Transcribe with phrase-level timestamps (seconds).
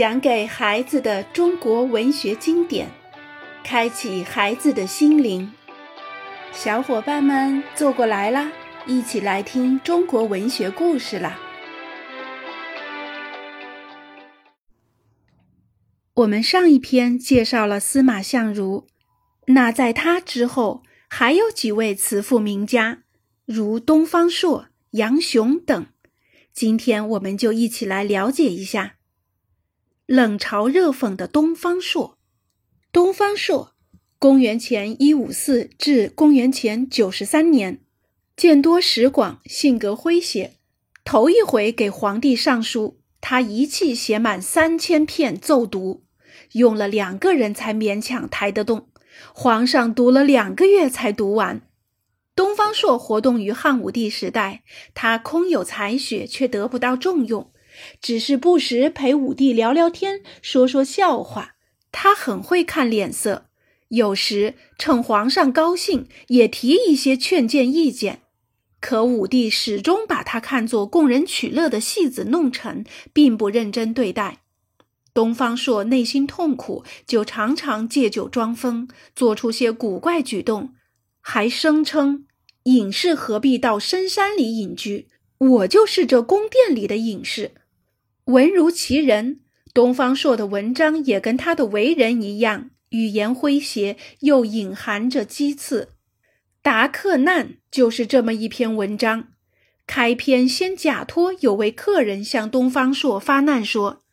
[0.00, 2.88] 讲给孩子的中国文学经典，
[3.62, 5.52] 开启孩子的心灵。
[6.54, 8.50] 小伙伴们坐过来啦，
[8.86, 11.38] 一起来听中国文学故事啦！
[16.14, 18.86] 我们上一篇介绍了司马相如，
[19.48, 23.02] 那在他之后还有几位词赋名家，
[23.44, 25.86] 如东方朔、杨雄等。
[26.54, 28.94] 今天我们就一起来了解一下。
[30.10, 32.18] 冷嘲热讽的东方朔。
[32.90, 33.74] 东方朔，
[34.18, 37.78] 公元前一五四至公元前九十三年，
[38.36, 40.54] 见多识广，性格诙谐。
[41.04, 46.02] 头一回给皇帝上书，他一气写满三千片奏读，
[46.54, 48.88] 用了两个人才勉强抬得动。
[49.32, 51.62] 皇上读了两个月才读完。
[52.34, 57.52] 东方朔活动于汉武帝时代，他空有才学，却得不到重用。
[58.00, 61.56] 只是不时陪武帝聊聊天，说说笑话。
[61.92, 63.46] 他很会看脸色，
[63.88, 68.22] 有时趁皇上高兴，也提一些劝谏意见。
[68.80, 74.38] 可武帝始终把他看作供人取乐的戏子弄臣，并不认真对待。
[75.12, 80.74] 东方朔内心痛苦，就常常借酒装疯，做出些古怪举动，
[81.20, 82.26] 还声称
[82.62, 85.08] 隐士何必到深山里隐居？
[85.38, 87.52] 我就是这宫殿里的隐士。
[88.30, 89.40] 文如其人，
[89.74, 95.84] 东方朔的文章也跟他的为人一样，语言诙谐，又隐含着讥刺。
[96.62, 99.28] 《达客难》就是这么一篇文章。
[99.86, 104.04] 开篇先假托有位客人向东方朔发难说：“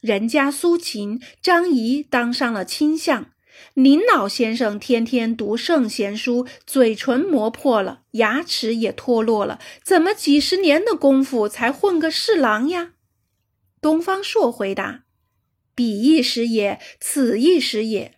[0.00, 3.32] 人家苏秦、张仪当上了卿相，
[3.74, 12.92] 您老先生天天读圣贤书，嘴唇磨破了，牙齿也脱落了，怎么几十年的功夫才混个侍郎呀？”
[13.86, 15.04] 东方朔回答
[15.76, 18.14] ：“彼一时也，此一时也。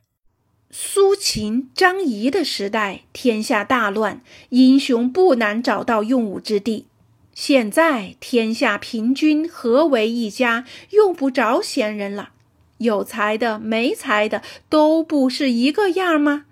[0.70, 6.86] 苏秦、张仪的时代，天下大乱，英雄不难找到用武之地。
[7.34, 12.30] 现在天下平均，合为一家，用不着闲人了。
[12.78, 16.46] 有才的、没才的，都不是一个样吗？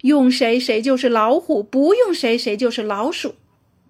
[0.00, 3.34] 用谁谁就是老虎，不用谁谁就是老鼠。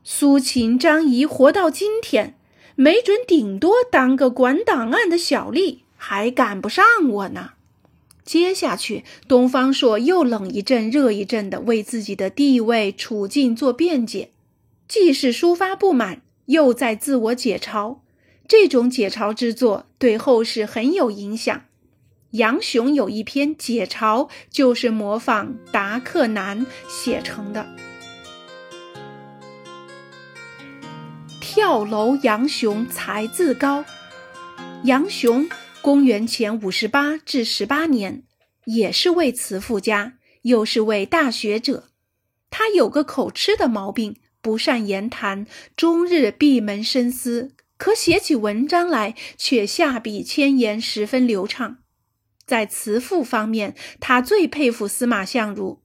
[0.03, 2.37] 苏秦、张仪活到今天。”
[2.75, 7.51] 没准顶多当个管档案的小吏，还赶不上我呢。
[8.25, 14.31] 接下去，东方朔又冷一阵热一阵的为自己的地位处境做辩解，
[14.87, 17.99] 既是抒发不满，又在自我解嘲。
[18.47, 21.65] 这种解嘲之作对后世很有影响。
[22.33, 27.67] 杨雄有一篇解嘲，就是模仿《达克南》写成的。
[31.63, 33.85] 跳楼杨雄才自高。
[34.83, 35.49] 杨雄，
[35.81, 38.25] 公元前五十八至十八年，
[38.65, 41.85] 也是位词赋家，又是位大学者。
[42.51, 45.47] 他有个口吃的毛病，不善言谈，
[45.77, 47.53] 终日闭门深思。
[47.79, 51.79] 可写起文章来，却下笔千言，十分流畅。
[52.45, 55.82] 在词赋方面，他最佩服司马相如。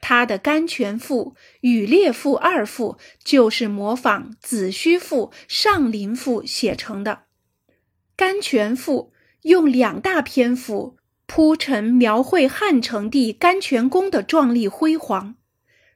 [0.00, 1.24] 他的《甘泉赋》
[1.60, 7.22] 《羽猎赋》二赋就是模仿《子虚赋》《上林赋》写成的。
[8.16, 15.34] 《甘泉赋》用两大篇幅铺陈描绘汉成帝甘泉宫的壮丽辉煌。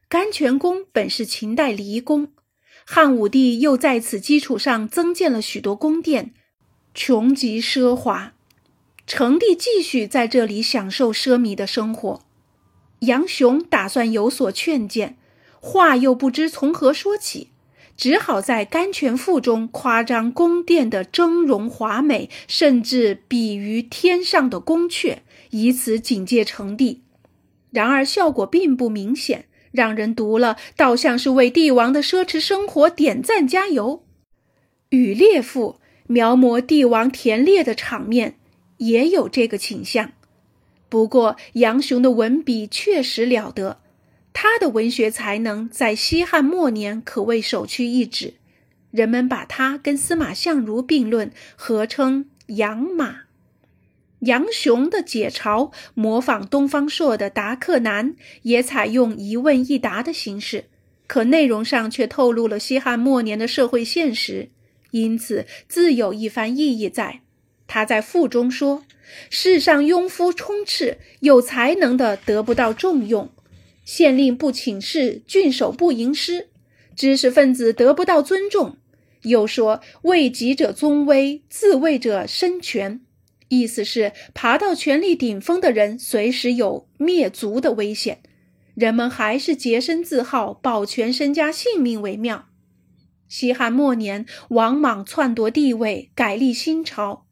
[0.08, 2.32] 甘泉宫本是秦代离宫，
[2.84, 6.34] 汉武帝又在此基础上增建了许多宫殿，
[6.92, 8.34] 穷极奢华。
[9.06, 12.20] 成帝继续在这里享受奢靡的生活。
[13.02, 15.16] 杨雄打算有所劝谏，
[15.60, 17.48] 话又不知从何说起，
[17.96, 25.18] 只好在《甘泉赋》中夸张宫殿的峥嵘华美，甚至比于天上的宫阙，
[25.50, 27.02] 以此警戒成帝。
[27.70, 34.04] 然而效果并不明显，让人读了倒像是为帝王的奢侈生活点赞加油。
[34.96, 38.36] 《羽猎赋》描摹帝王田猎的场面，
[38.76, 40.12] 也有这个倾向。
[40.92, 43.80] 不过，杨雄的文笔确实了得，
[44.34, 48.34] 他的文学才能在西汉末年可谓首屈一指，
[48.90, 52.26] 人们把他跟司马相如并论，合称
[52.58, 53.20] “杨马”。
[54.20, 58.12] 杨雄的解嘲模仿东方朔的《答客难》，
[58.42, 60.66] 也采用一问一答的形式，
[61.06, 64.50] 可内容上却透露了西汉末年的社会现实，
[64.90, 67.22] 因此自有一番意义在。
[67.66, 68.84] 他在赋中说。
[69.28, 73.26] 世上庸夫充斥，有才能的得不到重用；
[73.84, 76.48] 县令不请示，郡守不吟诗，
[76.96, 78.78] 知识分子得不到尊重。
[79.24, 83.02] 又说为己者尊威，自卫者身权。
[83.48, 88.22] 意思是爬到权力顶峰的人随时有灭族的危险，
[88.74, 92.46] 人们还是洁身自好、保全身家性命为妙。
[93.28, 97.26] 西汉末年，王莽篡夺帝位，改立新朝，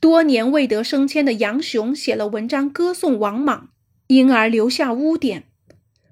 [0.00, 3.70] 多年未得升迁的杨雄写了文章歌颂王莽，
[4.06, 5.44] 因而留下污点。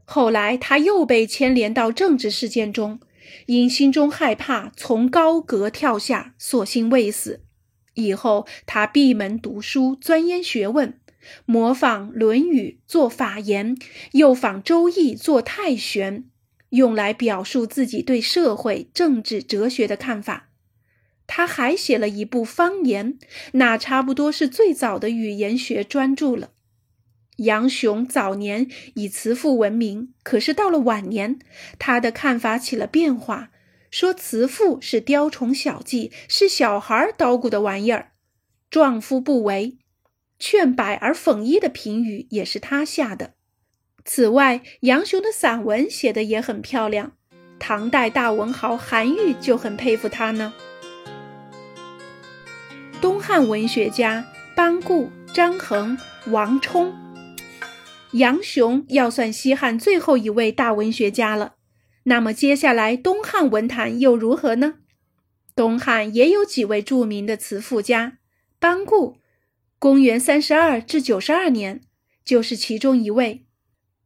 [0.05, 3.01] 后来他又被牵连到政治事件中，
[3.47, 7.43] 因心中害怕，从高阁跳下，所幸未死。
[7.95, 10.99] 以后，他闭门读书，钻研学问，
[11.45, 13.77] 模仿《论语》做法言，
[14.13, 16.25] 又仿《周易》做太玄，
[16.71, 20.49] 用来表述自己对社会、政治、哲学的看法。
[21.27, 23.19] 他还写了一部方言，
[23.53, 26.51] 那差不多是最早的语言学专著了。
[27.39, 31.39] 杨雄早年以辞赋闻名，可是到了晚年，
[31.79, 33.51] 他的看法起了变化。
[33.91, 38.13] 说慈父是雕虫小技，是小孩捣鼓的玩意儿，
[38.71, 39.77] 壮夫不为，
[40.39, 43.35] 劝百而讽一的评语也是他下的。
[44.05, 47.13] 此外，杨雄的散文写的也很漂亮，
[47.59, 50.55] 唐代大文豪韩愈就很佩服他呢。
[53.03, 56.95] 东汉文学家班固、张衡、王充，
[58.13, 61.57] 杨雄要算西汉最后一位大文学家了。
[62.05, 64.75] 那么接下来，东汉文坛又如何呢？
[65.57, 68.19] 东汉也有几位著名的词赋家，
[68.61, 69.17] 班固，
[69.81, 71.81] 公元三十二至九十二年，
[72.25, 73.45] 就是其中一位。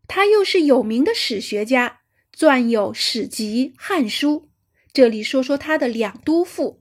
[0.08, 1.98] 他又是有名的史学家，
[2.34, 4.30] 撰有《史籍》《汉书》。
[4.94, 6.80] 这里说说他的两都赋。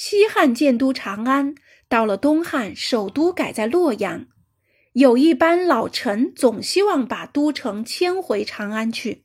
[0.00, 1.56] 西汉建都长安，
[1.88, 4.26] 到了东汉，首都改在洛阳。
[4.92, 9.24] 有一班老臣总希望把都城迁回长安去。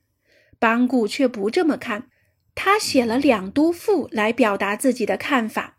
[0.57, 2.07] 班固却不这么看，
[2.55, 5.77] 他写了两都赋来表达自己的看法。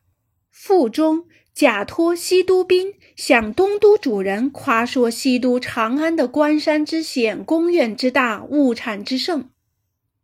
[0.53, 9.51] 赋中假托西都兵向东都主人夸说西都长安的关山之险、宫苑之大、物产之盛。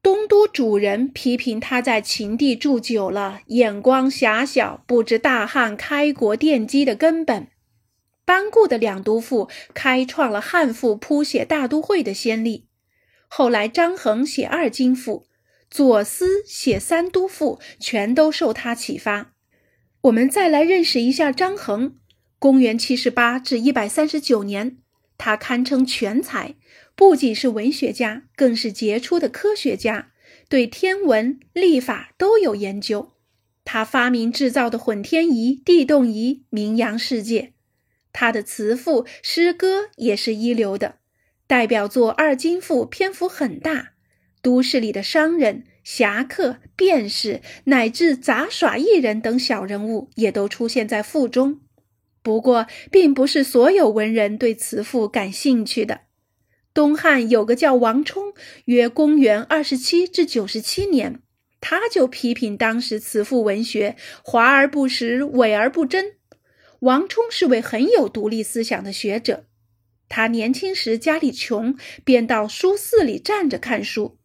[0.02, 7.48] 东都主人批评他在秦地住久了，眼光狭小，不知大汉开国奠基的根本。
[8.24, 12.68] 班固的两都赋开创了汉赋谱写大都会的先例。
[13.26, 15.26] 后来，张衡写二京赋，
[15.70, 19.32] 左思写三都赋，全都受他启发。
[20.02, 21.96] 我们再来认识一下张衡。
[22.38, 24.78] 公元七十八至一百三十九年，
[25.18, 26.54] 他堪称全才，
[27.00, 30.10] 不仅是文学家，更是杰出的科学家，
[30.50, 33.12] 对天文、历法都有研究。
[33.64, 37.54] 他发明制造的混天仪、地动仪名扬世界。
[38.12, 40.96] 他的词赋、诗歌也是一流的。
[41.46, 43.92] 代表作《二金赋》篇幅很大，
[44.42, 51.62] 都市里的商人、侠客、辩士，乃至杂耍艺人等小人物，也都出现在赋中。
[52.22, 56.02] 不过，并不是所有文人对词赋感兴趣的。
[56.72, 58.32] 东汉有个叫王充，
[58.66, 61.20] 约公元二十七至九十七年，
[61.60, 66.14] 他就批评当时词赋文学华而不实，伪而不真。
[66.80, 69.46] 王充是位很有独立思想的学者。
[70.08, 74.16] 他年轻时家里穷，便到书肆里站着看书，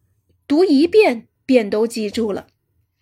[0.47, 2.47] 读一遍便都记住了。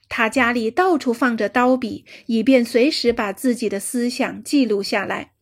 [0.08, 5.33] 他家里到处放着刀笔，以便随时把自己的思想记录下来。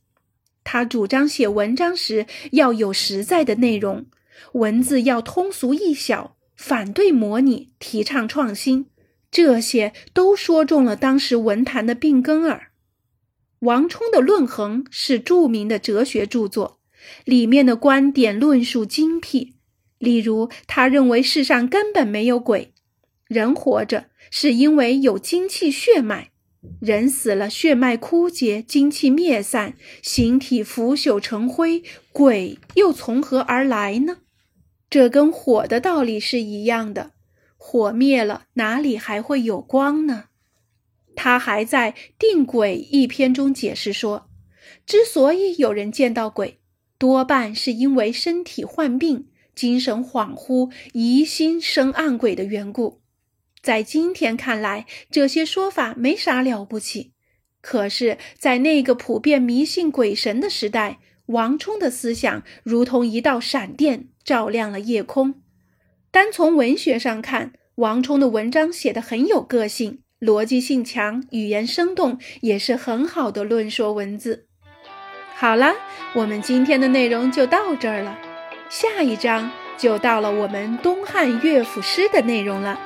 [0.63, 4.05] 他主张写文章时要有实在的内容，
[4.53, 8.87] 文字要通俗易晓，反对模拟，提倡创新。
[9.31, 12.71] 这些都说中了当时文坛的病根儿。
[13.59, 16.79] 王充的《论衡》是著名的哲学著作。
[17.25, 19.55] 里面的观点论述精辟，
[19.97, 22.73] 例如，他认为世上根本没有鬼，
[23.27, 26.30] 人活着是因为有精气血脉，
[26.79, 34.17] 人死了血脉枯竭，精气灭散，形体腐朽成灰，鬼又从何而来呢？
[34.89, 37.11] 这跟火的道理是一样的，
[37.57, 40.25] 火灭了，哪里还会有光呢？
[41.15, 44.29] 他还在《定鬼》一篇中解释说，
[44.85, 46.59] 之所以有人见到鬼。
[46.97, 53.01] 多半是因为身体患病、精神恍惚、疑心生暗鬼的缘故。
[53.61, 57.13] 在今天看来，这些说法没啥了不起。
[57.61, 65.35] 可是，在那个普遍迷信鬼神的时代，王充的思想如同一道闪电，照亮了夜空。
[66.09, 74.47] 单从文学上看，王充的文章写得很有个性，逻辑性强，语言生动，也是很好的论说文字。
[75.35, 75.75] 好了，
[76.15, 78.19] 我们今天的内容就到这儿了。
[78.69, 82.79] 下一章就到了我们东汉乐府诗的内容了，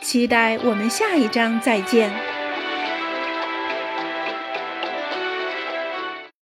[0.00, 2.39] 期待我们下一章再见。